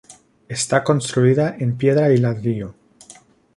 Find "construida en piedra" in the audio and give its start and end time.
0.83-2.11